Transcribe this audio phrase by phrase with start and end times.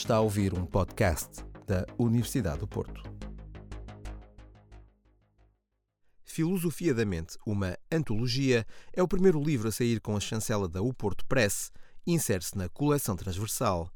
[0.00, 3.02] Está a ouvir um podcast da Universidade do Porto.
[6.24, 10.80] Filosofia da Mente, uma antologia, é o primeiro livro a sair com a chancela da
[10.80, 11.70] O Porto Press
[12.06, 13.92] insere-se na coleção transversal.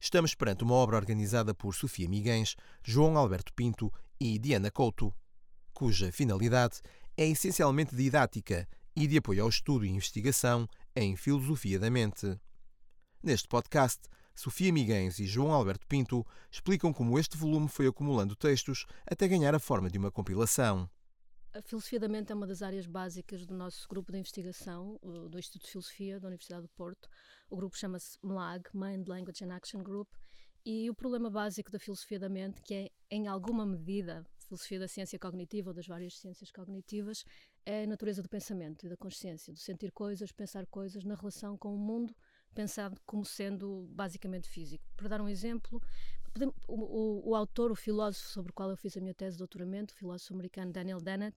[0.00, 5.14] Estamos perante uma obra organizada por Sofia Miguens, João Alberto Pinto e Diana Couto,
[5.72, 6.80] cuja finalidade
[7.16, 12.36] é essencialmente didática e de apoio ao estudo e investigação em filosofia da mente.
[13.22, 14.00] Neste podcast,
[14.34, 19.54] Sofia Miguens e João Alberto Pinto explicam como este volume foi acumulando textos até ganhar
[19.54, 20.90] a forma de uma compilação.
[21.52, 24.98] A filosofia da mente é uma das áreas básicas do nosso grupo de investigação,
[25.30, 27.08] do Instituto de Filosofia da Universidade do Porto.
[27.48, 30.08] O grupo chama-se MLAG, Mind, Language and Action Group,
[30.66, 34.88] e o problema básico da filosofia da mente, que é, em alguma medida, filosofia da
[34.88, 37.24] ciência cognitiva ou das várias ciências cognitivas,
[37.64, 41.56] é a natureza do pensamento e da consciência, do sentir coisas, pensar coisas na relação
[41.56, 42.14] com o mundo,
[42.54, 44.84] pensado como sendo basicamente físico.
[44.96, 45.82] Para dar um exemplo,
[46.66, 49.38] o, o, o, autor, o filósofo sobre o qual eu fiz a minha tese de
[49.38, 51.36] doutoramento, o filósofo americano Daniel Dennett,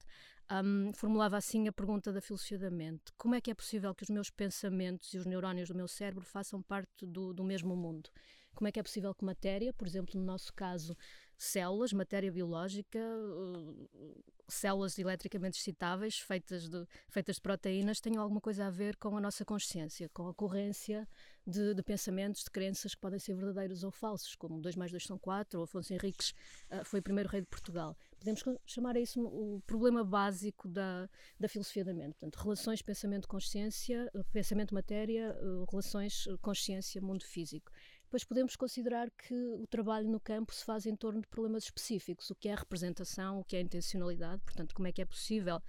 [0.51, 4.03] um, formulava assim a pergunta da filosofia da mente: como é que é possível que
[4.03, 8.09] os meus pensamentos e os neurónios do meu cérebro façam parte do, do mesmo mundo?
[8.55, 10.97] Como é que é possível que matéria, por exemplo, no nosso caso,
[11.37, 18.67] células, matéria biológica, uh, células eletricamente excitáveis feitas de, feitas de proteínas tenham alguma coisa
[18.67, 21.07] a ver com a nossa consciência, com a ocorrência
[21.45, 25.05] de, de pensamentos, de crenças que podem ser verdadeiros ou falsos, como 2 mais 2
[25.05, 26.33] são 4, ou Afonso Henriques
[26.71, 27.95] uh, foi o primeiro rei de Portugal.
[28.17, 32.13] Podemos chamar a isso o problema básico da, da filosofia da mente.
[32.13, 37.71] Portanto, relações pensamento-consciência, pensamento-matéria, uh, relações consciência-mundo físico.
[38.07, 42.29] Depois podemos considerar que o trabalho no campo se faz em torno de problemas específicos,
[42.29, 45.05] o que é a representação, o que é a intencionalidade, portanto, como é que é
[45.05, 45.61] possível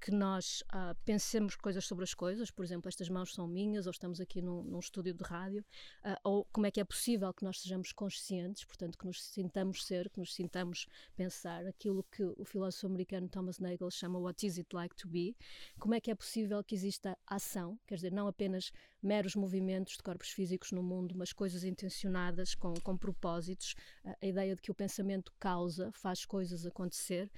[0.00, 3.90] que nós uh, pensemos coisas sobre as coisas, por exemplo, estas mãos são minhas, ou
[3.90, 5.62] estamos aqui num, num estúdio de rádio,
[6.04, 9.84] uh, ou como é que é possível que nós sejamos conscientes, portanto, que nos sintamos
[9.84, 14.56] ser, que nos sintamos pensar, aquilo que o filósofo americano Thomas Nagel chama What is
[14.56, 15.36] it like to be,
[15.78, 18.72] como é que é possível que exista ação, quer dizer, não apenas
[19.02, 23.74] meros movimentos de corpos físicos no mundo, mas coisas intencionadas, com, com propósitos,
[24.04, 27.30] uh, a ideia de que o pensamento causa, faz coisas acontecer,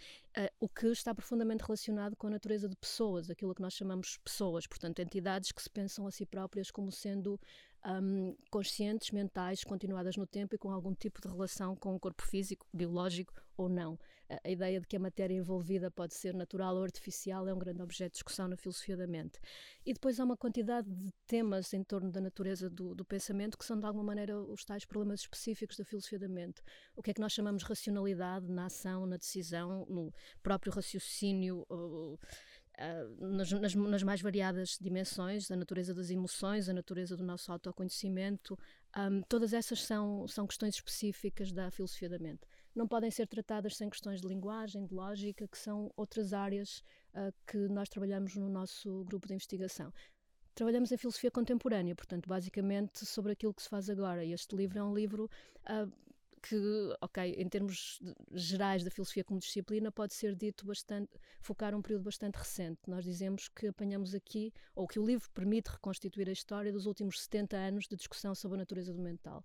[0.59, 4.67] o que está profundamente relacionado com a natureza de pessoas, aquilo que nós chamamos pessoas,
[4.67, 7.39] portanto, entidades que se pensam a si próprias como sendo
[7.85, 12.23] um, conscientes, mentais, continuadas no tempo e com algum tipo de relação com o corpo
[12.27, 13.99] físico, biológico ou não.
[14.45, 17.83] A, ideia de que a matéria envolvida pode ser natural ou artificial é um grande
[17.83, 19.39] objeto de discussão na filosofia da mente.
[19.85, 23.65] E depois há uma quantidade de temas em torno da natureza do, do pensamento que
[23.65, 26.63] são, de alguma maneira, os tais problemas específicos da filosofia da mente.
[26.97, 30.13] O que é que nós chamamos racionalidade na ação, na decisão, no
[30.43, 31.67] próprio raciocínio.
[31.71, 32.19] Uh,
[32.79, 37.51] uh, nas, nas, nas, mais variadas dimensões, a natureza das emoções, a natureza do nosso
[37.53, 38.59] autoconhecimento,
[38.97, 42.47] um, todas essas são, são questões específicas da filosofia da mente.
[42.75, 46.83] Não podem ser tratadas sem questões de linguagem, de lógica, que são outras áreas
[47.15, 49.93] uh, que nós trabalhamos no nosso grupo de investigação.
[50.55, 54.25] Trabalhamos em filosofia contemporânea, portanto, basicamente sobre aquilo que se faz agora.
[54.25, 55.31] E este livro é um livro
[55.65, 55.91] uh,
[56.43, 56.57] que,
[57.01, 58.01] ok, em termos
[58.33, 61.11] gerais da filosofia como disciplina, pode ser dito bastante,
[61.41, 62.81] focar um período bastante recente.
[62.89, 67.23] Nós dizemos que apanhamos aqui, ou que o livro permite reconstituir a história dos últimos
[67.23, 69.45] 70 anos de discussão sobre a natureza do mental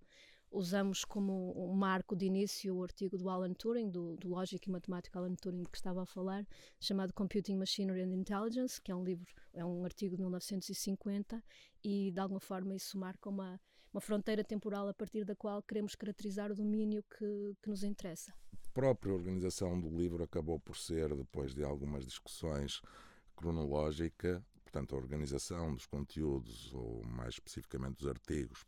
[0.50, 4.72] usamos como um marco de início o artigo do Alan Turing, do, do lógico e
[4.72, 6.46] matemático Alan Turing, que estava a falar,
[6.80, 11.42] chamado Computing Machinery and Intelligence, que é um livro, é um artigo de 1950,
[11.84, 13.60] e de alguma forma isso marca uma,
[13.92, 18.32] uma fronteira temporal a partir da qual queremos caracterizar o domínio que, que nos interessa.
[18.52, 22.80] A própria organização do livro acabou por ser, depois de algumas discussões,
[23.34, 28.64] cronológica, portanto, a organização dos conteúdos, ou mais especificamente dos artigos,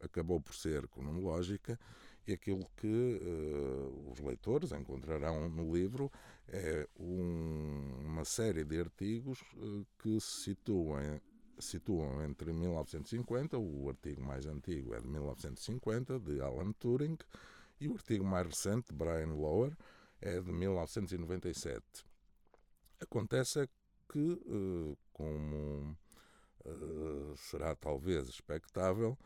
[0.00, 1.78] acabou por ser cronológica
[2.28, 6.12] e aquilo que uh, os leitores encontrarão no livro
[6.46, 11.20] é um, uma série de artigos uh, que se situam,
[11.58, 17.16] situam entre 1950, o artigo mais antigo é de 1950, de Alan Turing,
[17.80, 19.74] e o artigo mais recente, de Brian Lower,
[20.20, 21.82] é de 1997.
[23.00, 23.66] Acontece
[24.12, 25.96] que, como
[27.36, 29.16] será talvez expectável,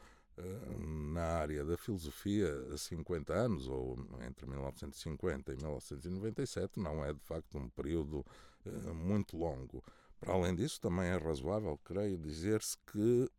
[1.12, 7.20] na área da filosofia há 50 anos, ou entre 1950 e 1997, não é de
[7.20, 8.24] facto um período
[8.64, 9.84] uh, muito longo.
[10.18, 13.30] Para além disso, também é razoável, creio, dizer-se que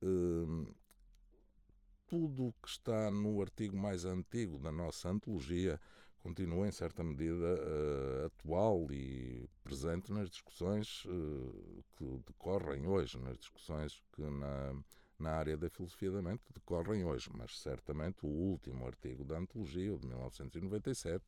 [2.06, 5.80] tudo o que está no artigo mais antigo da nossa antologia
[6.24, 11.04] continua, em certa medida, uh, atual e presente nas discussões
[11.98, 14.74] que decorrem hoje, nas discussões que na
[15.20, 19.94] na área da filosofia da mente decorrem hoje, mas certamente o último artigo da antologia,
[19.94, 21.24] o de 1997,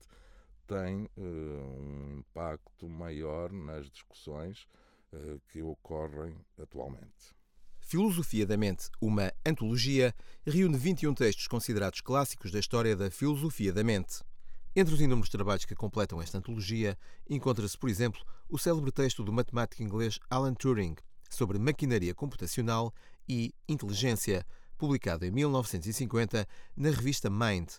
[0.68, 4.68] tem uh, um impacto maior nas discussões
[5.13, 7.33] uh, que ocorrem atualmente.
[7.80, 10.13] Filosofia da Mente, uma antologia,
[10.44, 14.24] reúne 21 textos considerados clássicos da história da filosofia da mente.
[14.77, 16.98] Entre os inúmeros trabalhos que completam esta antologia,
[17.30, 20.98] encontra-se, por exemplo, o célebre texto do matemático inglês Alan Turing
[21.30, 22.94] sobre maquinaria computacional
[23.25, 24.45] e inteligência,
[24.77, 26.45] publicado em 1950
[26.75, 27.69] na revista Mind,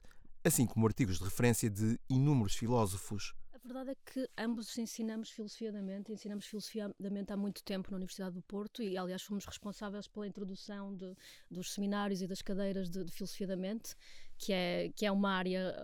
[0.43, 3.35] assim como artigos de referência de inúmeros filósofos.
[3.53, 7.63] A verdade é que ambos ensinamos filosofia da mente, ensinamos filosofia da mente há muito
[7.63, 11.15] tempo na Universidade do Porto e, aliás, fomos responsáveis pela introdução de,
[11.51, 13.95] dos seminários e das cadeiras de, de filosofia da mente,
[14.39, 15.75] que é, que é uma área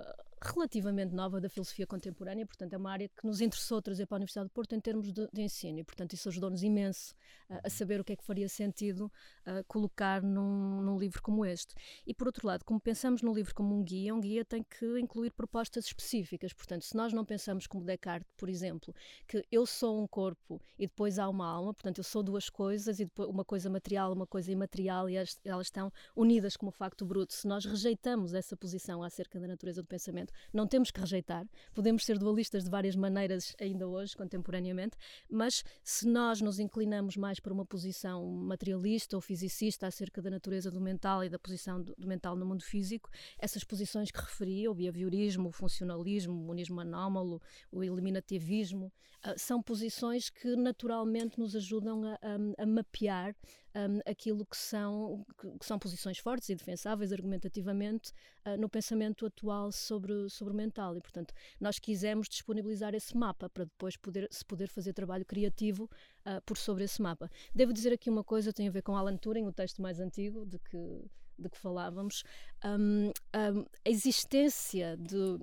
[0.43, 4.19] relativamente nova da filosofia contemporânea, portanto é uma área que nos interessou trazer para a
[4.19, 7.15] Universidade do Porto em termos de, de ensino e, portanto, isso ajudou-nos imenso
[7.49, 9.11] uh, a saber o que é que faria sentido
[9.47, 11.75] uh, colocar num, num, livro como este.
[12.07, 14.99] E, por outro lado, como pensamos no livro como um guia, um guia tem que
[14.99, 18.95] incluir propostas específicas, portanto, se nós não pensamos como Descartes, por exemplo,
[19.27, 22.99] que eu sou um corpo e depois há uma alma, portanto, eu sou duas coisas
[22.99, 27.05] e depois uma coisa material, uma coisa imaterial e elas, elas estão unidas como facto
[27.05, 31.47] bruto, se nós rejeitamos essa posição acerca da natureza do pensamento, não temos que rejeitar.
[31.75, 34.97] Podemos ser dualistas de várias maneiras ainda hoje, contemporaneamente,
[35.31, 40.71] mas se nós nos inclinamos mais para uma posição materialista ou fisicista acerca da natureza
[40.71, 44.75] do mental e da posição do, mental no mundo físico, essas posições que referi, o
[44.75, 47.41] behaviorismo, o funcionalismo, o monismo anómalo,
[47.71, 48.93] o eliminativismo,
[49.27, 53.35] uh, são posições que naturalmente nos ajudam a, a, a mapear
[53.75, 58.13] um, aquilo que são, que, são posições fortes e defensáveis argumentativamente
[58.47, 60.97] uh, no pensamento atual sobre, sobre o mental.
[60.97, 65.91] E, portanto, nós quisemos disponibilizar esse mapa para depois poder, se poder fazer trabalho criativo
[66.27, 67.31] uh, por sobre esse mapa.
[67.55, 70.45] Devo dizer aqui uma coisa, tem a ver com Alan Turing, o texto mais antigo
[70.47, 71.05] de que,
[71.39, 72.23] de que falávamos.
[72.65, 75.39] Um, um, a existência de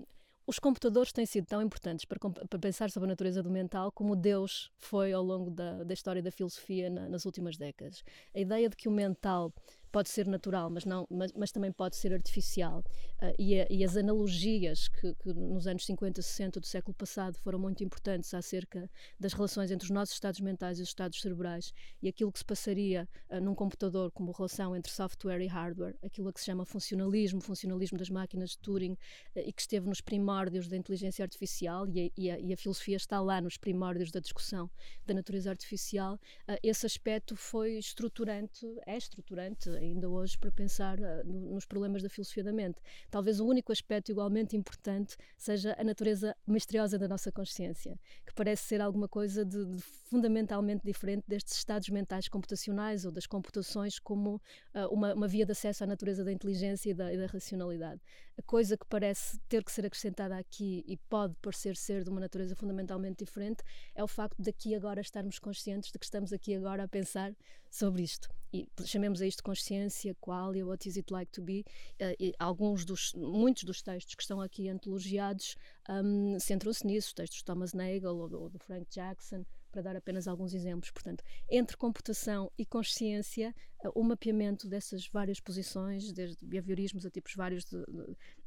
[0.49, 4.15] os computadores têm sido tão importantes para, para, pensar sobre a natureza do mental como
[4.15, 8.03] Deus foi ao longo da, da história da filosofia na, nas últimas décadas.
[8.33, 9.53] A ideia de que o mental
[9.91, 12.83] pode ser natural, mas, não, mas, mas também pode ser artificial.
[13.21, 17.37] Uh, e, a, e, as analogias que, que, nos anos 50, 60 do século passado
[17.39, 18.89] foram muito importantes acerca
[19.19, 22.45] das relações entre os nossos estados mentais e os estados cerebrais e aquilo que se
[22.45, 27.41] passaria uh, num computador como relação entre software e hardware, aquilo que se chama funcionalismo,
[27.41, 31.99] funcionalismo das máquinas de Turing, uh, e que esteve nos primórdios da inteligência artificial, e
[31.99, 34.69] a, e a, e a filosofia está lá nos primórdios da discussão
[35.05, 36.19] da natureza artificial,
[36.61, 42.43] esse aspecto foi estruturante, é estruturante ainda hoje para pensar no, nos problemas da filosofia
[42.43, 42.79] da mente.
[43.09, 48.63] Talvez o único aspecto igualmente importante seja a natureza misteriosa da nossa consciência, que parece
[48.63, 54.35] ser alguma coisa de, de fundamentalmente diferente destes estados mentais computacionais ou das computações como
[54.35, 58.01] uh, uma, uma, via de acesso à natureza da inteligência e da, e da racionalidade.
[58.37, 62.19] A coisa que parece ter que ser acrescentada aqui e pode parecer ser de uma
[62.19, 66.55] natureza fundamentalmente diferente é o facto de aqui agora estarmos conscientes de que estamos aqui
[66.55, 67.33] agora a pensar
[67.69, 68.29] sobre isto.
[68.51, 69.68] E chamemos a isto consciência,
[70.21, 71.65] qualia, what is it like to be.
[72.01, 75.55] Uh, alguns dos, muitos dos textos que estão aqui antologiados
[75.89, 79.95] um, centram-se nisso, os textos de Thomas Nagel ou ou do Frank Jackson, para dar
[79.95, 80.91] apenas alguns exemplos.
[80.91, 87.33] Portanto, entre computação e consciência, eh, o mapeamento dessas várias posições, desde behaviorismos a tipos
[87.35, 87.83] vários de,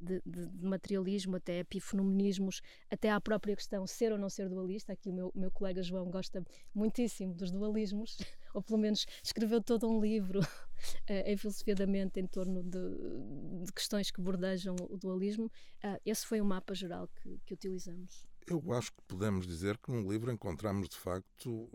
[0.00, 4.92] de, de, materialismo, até epifenomenismos, até à própria questão ser ou não ser dualista.
[4.92, 6.44] Aqui o meu, meu colega João gosta
[6.74, 8.16] muitíssimo dos dualismos,
[8.54, 10.40] ou pelo menos escreveu todo um livro
[11.08, 15.46] em filosofia da mente em torno de, questões que bordejam o dualismo.
[15.84, 18.31] Uh, esse foi o mapa geral que, que utilizamos.
[18.46, 21.68] Eu acho que podemos dizer que no livro encontramos de facto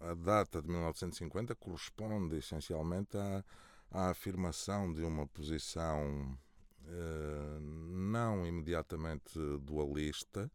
[0.00, 3.44] a data de 1950 corresponde essencialmente à,
[3.90, 6.36] à afirmação de uma posição
[6.86, 10.50] eh, não imediatamente dualista,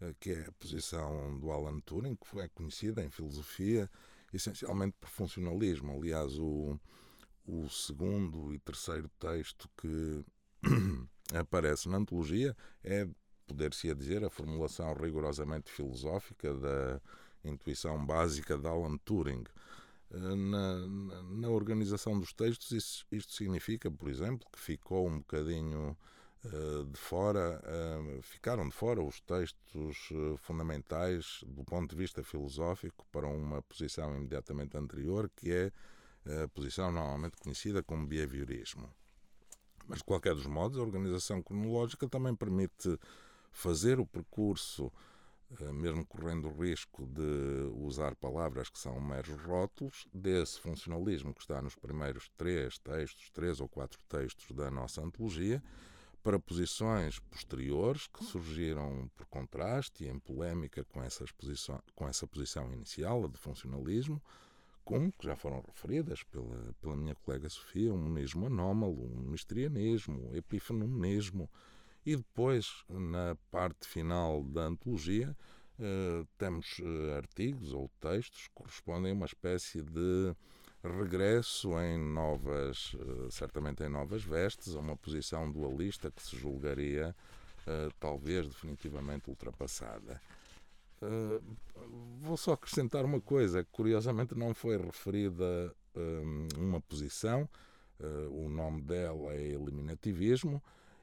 [0.00, 3.90] eh, que é a posição do Alan Turing, que é conhecida em filosofia
[4.32, 5.92] essencialmente por funcionalismo.
[5.92, 6.78] Aliás, o,
[7.46, 10.24] o segundo e terceiro texto que
[11.34, 13.08] aparece na antologia é
[13.50, 17.00] poder-se dizer, a formulação rigorosamente filosófica da
[17.44, 19.44] intuição básica de Alan Turing.
[20.12, 20.86] Eh, na,
[21.22, 25.96] na, organização dos textos, isso, isto significa, por exemplo, que ficou um bocadinho
[26.44, 33.04] uh, de fora, uh, ficaram de fora os textos fundamentais do ponto de vista filosófico
[33.10, 35.72] para uma posição imediatamente anterior, que é
[36.44, 38.88] a posição normalmente conhecida como behaviorismo.
[39.90, 42.96] Mas, de qualquer dos modos, a organização cronológica também permite
[43.50, 44.92] fazer o percurso
[45.58, 51.40] eh, mesmo correndo o risco de usar palavras que são meros rótulos, desse funcionalismo que
[51.40, 55.60] está nos primeiros três textos, três ou quatro textos da nossa antologia,
[56.22, 61.30] para posições posteriores que surgiram por contraste e em polémica com, essas
[61.94, 64.22] com essa posição inicial, a de funcionalismo,
[64.84, 70.30] como que já foram referidas pela, pela minha colega Sofia, um monismo anómalo, um mistrianismo,
[70.34, 71.50] epifenomenismo,
[72.10, 75.36] e depois, na parte final da antologia,
[75.78, 80.34] eh, temos eh, artigos ou textos que correspondem a uma espécie de
[80.82, 87.14] regresso em novas, eh, certamente em novas vestes, a uma posição dualista que se julgaria
[88.00, 90.20] talvez definitivamente ultrapassada.
[92.20, 95.72] vou só acrescentar uma coisa, curiosamente não foi referida
[96.56, 97.48] uma posição,
[98.32, 100.60] o nome dela é eliminativismo,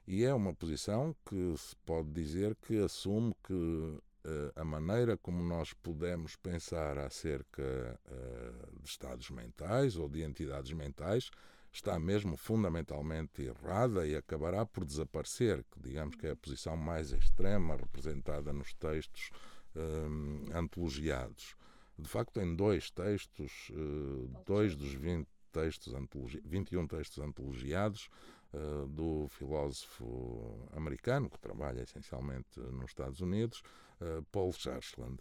[0.07, 5.43] e é uma posição que se pode dizer que assume que eh, a maneira como
[5.43, 11.29] nós podemos pensar acerca eh, de estados mentais ou de entidades mentais
[11.71, 17.11] está mesmo fundamentalmente errada e acabará por desaparecer, que digamos que é a posição mais
[17.11, 19.29] extrema representada nos textos
[19.75, 21.55] um, eh, antologiados.
[21.99, 25.93] De facto, em dois textos, uh, dois dos 20 textos
[26.45, 28.07] 21 textos antologiados,
[28.57, 33.61] uh, do filósofo americano, que trabalha essencialmente nos Estados Unidos,
[34.01, 35.19] uh, Paul Schwarzland.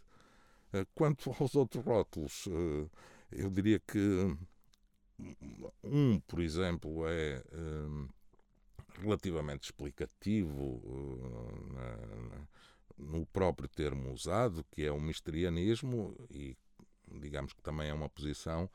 [0.73, 2.49] Uh, quanto aos outros rótulos,
[3.31, 4.37] eu diria que
[5.83, 7.43] um, por exemplo, é
[9.01, 10.83] relativamente explicativo
[12.99, 16.55] no próprio termo usado, que é o misterianismo, e
[17.11, 18.69] digamos que também é uma posição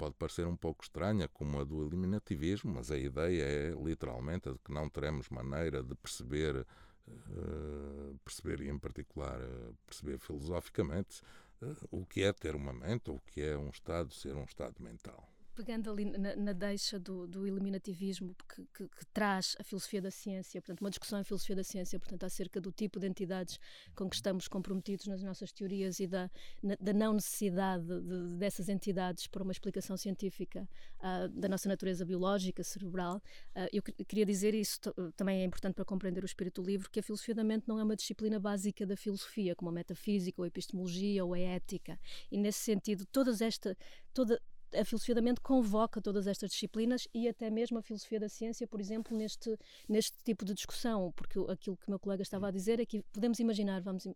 [0.00, 4.52] pode parecer um pouco estranha, como a do eliminativismo, mas a ideia é literalmente a
[4.52, 6.66] de que não teremos maneira de perceber,
[7.06, 11.20] uh, perceber e em particular uh, perceber filosoficamente
[11.60, 14.82] uh, o que é ter uma mente o que é um estado, ser um estado
[14.82, 15.28] mental
[15.60, 20.10] pegando ali na, na deixa do, do eliminativismo que, que, que, traz a filosofia da
[20.10, 23.60] ciência, portanto, uma discussão em filosofia da ciência, portanto, acerca do tipo de entidades
[23.94, 26.30] com que estamos comprometidos nas nossas teorias e da,
[26.62, 30.66] na, da não necessidade de, dessas entidades para uma explicação científica
[30.98, 33.16] uh, da nossa natureza biológica, cerebral.
[33.54, 34.80] Uh, eu queria dizer isso
[35.14, 37.78] também é importante para compreender o espírito do livro, que a filosofia da mente não
[37.78, 42.00] é uma disciplina básica da filosofia, como a metafísica ou a epistemologia ou a ética.
[42.30, 43.76] E nesse sentido, todas esta,
[44.14, 44.40] toda,
[44.74, 48.66] a filosofia da mente convoca todas estas disciplinas e até mesmo a filosofia da ciência,
[48.66, 49.56] por exemplo, neste,
[49.88, 53.02] neste tipo de discussão, porque aquilo que o meu colega estava a dizer é que
[53.12, 54.06] podemos imaginar, vamos,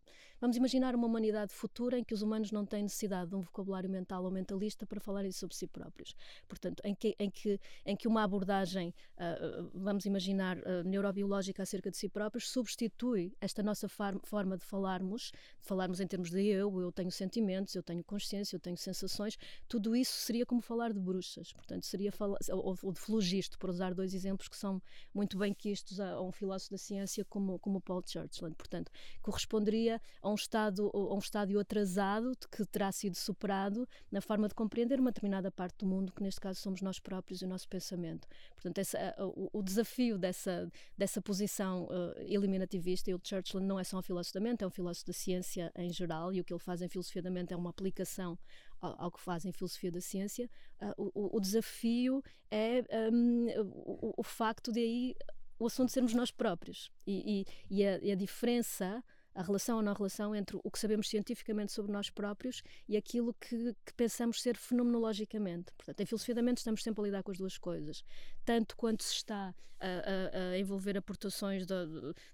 [0.40, 3.90] vamos imaginar uma humanidade futura em que os humanos não têm necessidade de um vocabulário
[3.90, 6.14] mental ou mentalista para falarem sobre si próprios.
[6.48, 11.90] Portanto, em que, em que, em que uma abordagem, uh, vamos imaginar, uh, neurobiológica acerca
[11.90, 16.80] de si próprios, substitui esta nossa forma de falarmos, de falarmos em termos de eu,
[16.80, 19.36] eu tenho sentimentos, eu tenho consciência, eu tenho sensações,
[19.68, 23.70] tudo isso seria seria como falar de bruxas, portanto, seria falar, ou, de flogisto, por
[23.70, 24.80] usar dois exemplos que são
[25.12, 30.00] muito bem quistos a, a um filósofo da ciência como, como Paul Churchland, portanto, corresponderia
[30.22, 35.00] a um estado, a um estádio atrasado que terá sido superado na forma de compreender
[35.00, 38.28] uma determinada parte do mundo, que neste caso somos nós próprios e o nosso pensamento.
[38.54, 43.84] Portanto, essa, o, o, desafio dessa, dessa posição uh, eliminativista, e o Churchland não é
[43.84, 46.52] só um filósofo da mente, é um filósofo da ciência em geral, e o que
[46.52, 48.38] ele faz em filosofia da mente é uma aplicação
[48.98, 50.48] ao, que fazem filosofia da ciência,
[50.80, 55.16] uh, o, o, desafio é um, o, o, facto de aí
[55.58, 56.90] o assunto sermos nós próprios.
[57.06, 59.02] E, e, e, a, e a diferença
[59.34, 63.34] a relação ou não relação entre o que sabemos cientificamente sobre nós próprios e aquilo
[63.34, 65.72] que, que, pensamos ser fenomenologicamente.
[65.76, 68.04] Portanto, em filosofia da mente estamos sempre a lidar com as duas coisas.
[68.44, 71.84] Tanto quanto se está a, a, a envolver aportações da,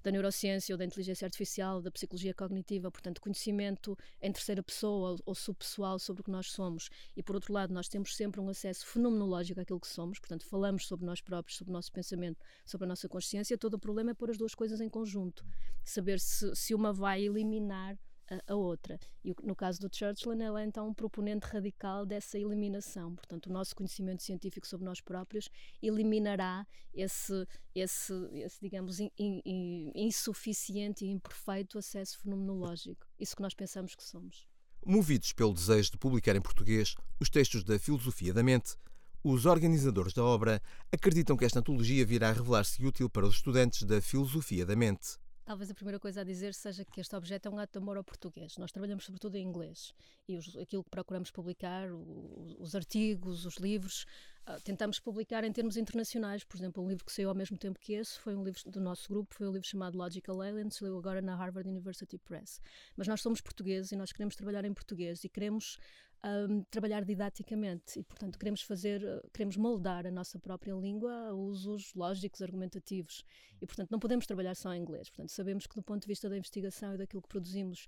[0.03, 5.35] da, neurociência ou da inteligência artificial, da psicologia cognitiva, portanto, conhecimento em terceira pessoa ou,
[5.35, 6.89] subpessoal sobre o que nós somos.
[7.17, 10.87] E, por outro lado, nós temos sempre um acesso fenomenológico àquilo que somos, portanto, falamos
[10.87, 13.59] sobre nós próprios, sobre o nosso pensamento, sobre a nossa consciência.
[13.59, 15.45] Todo o problema é pôr as duas coisas em conjunto.
[15.85, 17.99] Saber se, se uma vai eliminar
[18.31, 18.99] a, a outra.
[19.25, 23.15] E no caso do Churchland, ela é então um proponente radical dessa eliminação.
[23.15, 25.49] Portanto, o nosso conhecimento científico sobre nós próprios
[25.83, 33.07] eliminará esse, esse, esse digamos, in, in, insuficiente e imperfeito acesso fenomenológico.
[33.19, 34.47] Isso que nós pensamos que somos.
[34.87, 38.77] Movidos pelo desejo de publicar em português os textos da filosofia da mente,
[39.23, 44.01] os organizadores da obra acreditam que esta antologia virá revelar-se útil para os estudantes da
[44.01, 45.19] filosofia da mente.
[45.45, 47.97] Talvez a primeira coisa a dizer seja que este objeto é um ato de amor
[47.97, 48.57] ao português.
[48.57, 49.93] Nós trabalhamos sobretudo em inglês
[50.29, 54.07] e os, aquilo que procuramos publicar, o, os artigos, os livros,
[54.49, 57.79] Uh, tentamos publicar em termos internacionais, por exemplo, um livro que saiu ao mesmo tempo
[57.79, 60.99] que esse foi um livro do nosso grupo, foi um livro chamado Logical Aliens, saiu
[60.99, 62.61] agora na Harvard University Press.
[62.97, 65.79] Mas nós somos portugueses e nós queremos trabalhar em português e queremos
[66.25, 71.95] um, trabalhar didaticamente e, portanto, queremos fazer, queremos moldar a nossa própria língua a usos
[71.95, 73.25] lógicos, argumentativos
[73.61, 75.09] e, portanto, não podemos trabalhar só em inglês.
[75.09, 77.87] Portanto, sabemos que do ponto de vista da investigação e daquilo que produzimos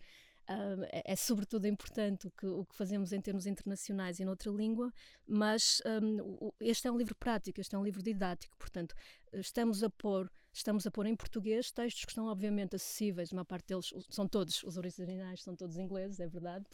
[0.48, 4.92] É, é, sobretudo importante o que, o que fazemos em termos internacionais e noutra língua,
[5.26, 8.94] mas um, este é um livro prático, este é um livro didático, portanto,
[9.32, 13.68] estamos a pôr estamos a pôr em português textos que estão obviamente acessíveis, uma parte
[13.68, 16.66] deles são todos, os originais são todos ingleses, é verdade,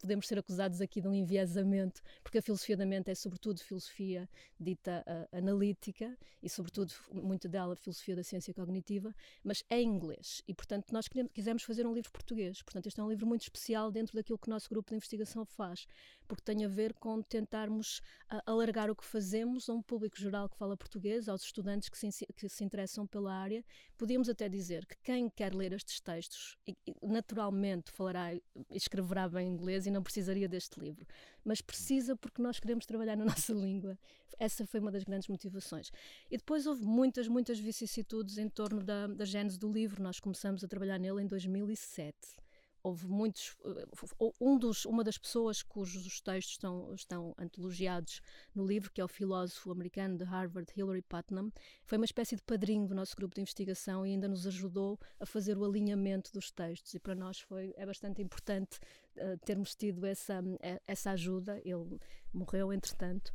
[0.00, 4.28] podemos ser acusados aqui de um enviesamento, porque a filosofia da mente é sobretudo filosofia
[4.58, 10.42] dita uh, analítica e sobretudo muito dela filosofia da ciência cognitiva, mas é inglês.
[10.46, 13.42] E portanto nós queremos, quisemos fazer um livro português, portanto este é um livro muito
[13.42, 15.86] especial dentro daquilo que o nosso grupo de investigação faz,
[16.26, 17.98] porque tem a ver com tentarmos
[18.32, 21.98] uh, alargar o que fazemos a um público geral que fala português, aos estudantes que
[21.98, 23.64] se, que se interessam pela área.
[23.96, 26.56] Podíamos até dizer que quem quer ler estes textos
[27.02, 31.06] naturalmente falará e escreverá bem inglês e não precisaria deste livro,
[31.44, 33.98] mas precisa porque nós queremos trabalhar na nossa língua.
[34.38, 35.92] Essa foi uma das grandes motivações.
[36.30, 40.02] E depois houve muitas, muitas vicissitudes em torno da, da gênese do livro.
[40.02, 42.43] Nós começamos a trabalhar nele em 2007
[42.84, 43.56] houve muitos.
[44.38, 48.20] Um dos, uma das pessoas cujos textos estão, estão antologiados
[48.54, 51.50] no livro, que é o filósofo americano de Harvard, Hilary Putnam,
[51.84, 55.24] foi uma espécie de padrinho do nosso grupo de investigação e ainda nos ajudou a
[55.24, 56.92] fazer o alinhamento dos textos.
[56.94, 58.78] E para nós foi, é bastante importante
[59.16, 61.60] uh, termos tido essa, eh, essa ajuda.
[61.64, 61.98] Ele
[62.32, 63.32] morreu, entretanto.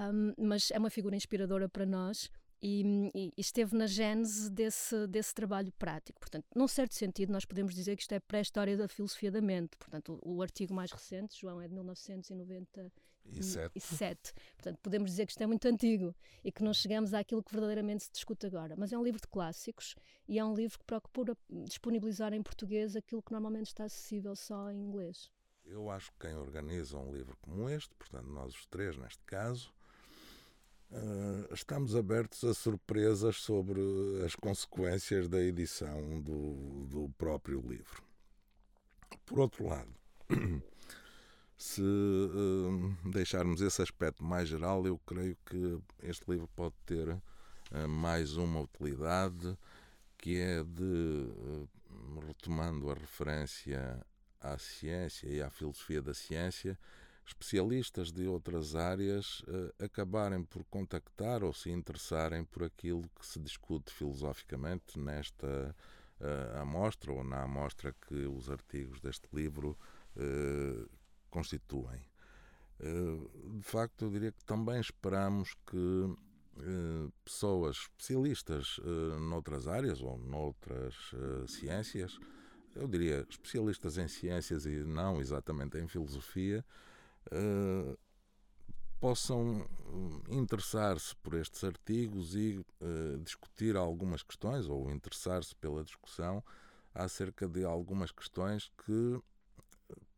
[0.00, 2.30] Um, mas é uma figura inspiradora para nós
[2.62, 6.18] e, e, esteve na gênese desse, desse trabalho prático.
[6.18, 9.76] Portanto, num certo sentido, nós podemos dizer que isto é pré-história da filosofia da mente.
[9.78, 14.32] Portanto, o, o, artigo mais recente, João, é de 1997.
[14.56, 18.04] Portanto, podemos dizer que isto é muito antigo e que não chegamos àquilo que verdadeiramente
[18.04, 18.74] se discute agora.
[18.76, 19.94] Mas é um livro de clássicos
[20.28, 24.70] e é um livro que procura disponibilizar em português aquilo que normalmente está acessível só
[24.70, 25.30] em inglês.
[25.66, 29.74] Eu acho que quem organiza um livro como este, portanto, nós os três neste caso,
[30.90, 33.80] Uh, estamos abertos a surpresas sobre
[34.24, 38.02] as consequências da edição do, do próprio livro.
[39.24, 39.92] Por outro lado,
[41.58, 47.88] se uh, deixarmos esse aspecto mais geral, eu creio que este livro pode ter uh,
[47.88, 49.58] mais uma utilidade,
[50.16, 51.66] que é de,
[52.28, 54.06] retomando a referência
[54.40, 56.78] à ciência e à filosofia da ciência,
[57.26, 63.40] especialistas de outras áreas uh, acabarem por contactar ou se interessarem por aquilo que se
[63.40, 65.74] discute filosoficamente nesta
[66.20, 69.76] uh, amostra ou na amostra que os artigos deste livro
[70.16, 70.88] uh,
[71.28, 72.00] constituem.
[72.78, 76.16] de facto, eu diria que também esperamos que
[77.24, 78.80] pessoas especialistas
[79.20, 80.94] noutras áreas ou noutras
[81.46, 82.18] ciências,
[82.74, 86.64] eu diria especialistas em ciências e não exatamente em filosofia,
[87.32, 87.98] uh,
[89.00, 96.42] possam hum, interessar-se por estes artigos e uh, discutir algumas questões ou interessar-se pela discussão
[96.94, 99.20] acerca de algumas questões que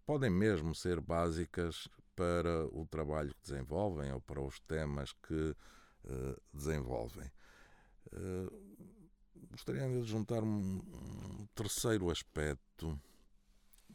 [0.06, 5.54] podem mesmo ser básicas para o trabalho que desenvolvem ou para os temas que
[6.04, 7.30] uh, desenvolvem.
[8.12, 8.88] Uh,
[9.50, 12.98] gostaria de juntar um, um, terceiro aspecto,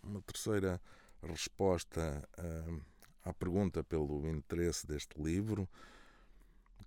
[0.03, 0.79] uma terceira
[1.21, 2.92] resposta uh,
[3.23, 5.67] à pergunta pelo interesse deste livro,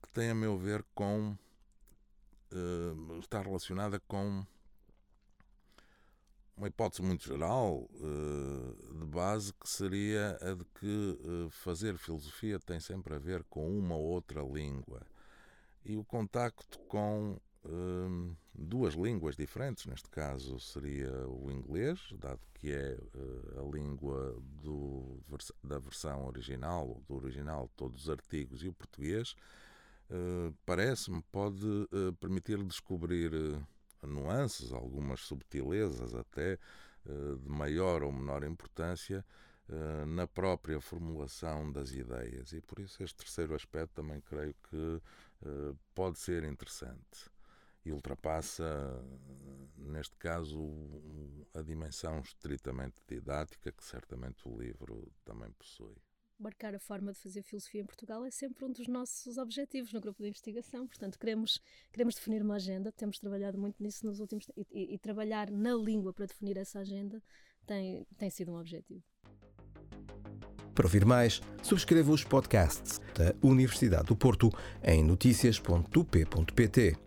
[0.03, 1.37] que tem, a meu ver, com.
[2.53, 4.46] Uh, está relacionada com
[6.57, 12.59] uma hipótese muito geral uh, de base que seria a de que uh, fazer filosofia
[12.59, 15.03] tem sempre a ver com uma ou outra língua
[15.85, 22.72] e o contacto com Hum, duas línguas diferentes, neste caso seria o inglês, dado que
[22.72, 25.20] é uh, a língua do,
[25.64, 29.35] da versão original, do original, todos os artigos, e o português,
[30.11, 33.33] uh, parece-me, pode uh, permitir descobrir
[34.00, 36.59] nuances, algumas subtilezas até,
[37.05, 39.24] de maior ou menor importância,
[40.07, 42.52] na própria formulação das ideias.
[42.52, 45.02] E por isso este terceiro aspecto também creio que
[45.94, 47.31] pode ser interessante
[47.87, 49.01] e ultrapassa,
[49.77, 50.59] neste caso,
[51.55, 55.94] a dimensão estritamente didática que certamente o livro também possui.
[56.37, 60.01] Marcar a forma de fazer filosofia em Portugal é sempre um dos nossos objetivos no
[60.01, 61.61] grupo de investigação, portanto, queremos,
[61.92, 65.72] queremos definir uma agenda, temos trabalhado muito nisso nos últimos e, e, e trabalhar na
[65.72, 67.22] língua para definir essa agenda
[67.64, 69.05] tem, tem sido um objetivo.
[70.75, 74.51] Para ouvir mais, subscreva os podcasts da Universidade do Porto
[74.83, 77.06] em notícias.up.pt.